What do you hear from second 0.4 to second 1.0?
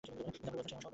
সে আমার সহকারী।